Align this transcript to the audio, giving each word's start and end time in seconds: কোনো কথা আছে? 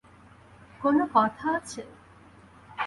কোনো 0.81 1.03
কথা 1.13 1.45
আছে? 1.51 1.81